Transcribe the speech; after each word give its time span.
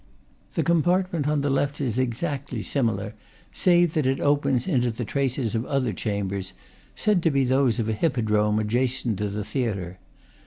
The 0.55 0.63
compartment 0.63 1.27
on 1.27 1.41
the 1.41 1.51
left 1.51 1.79
is 1.79 1.99
exactly 1.99 2.63
similar, 2.63 3.13
save 3.53 3.93
that 3.93 4.07
it 4.07 4.19
opens 4.19 4.65
into 4.67 4.89
the 4.89 5.05
traces 5.05 5.53
of 5.53 5.63
other 5.67 5.93
chambers, 5.93 6.53
said 6.95 7.21
to 7.21 7.29
be 7.29 7.43
those 7.43 7.77
of 7.77 7.87
a 7.87 7.93
hippodrome 7.93 8.57
adjacent 8.57 9.19
to 9.19 9.29
the 9.29 9.45
theatre. 9.45 9.99